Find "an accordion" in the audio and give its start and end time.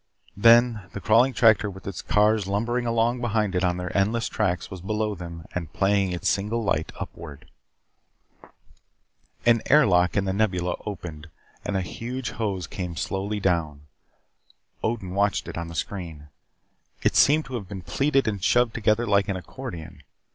19.29-20.01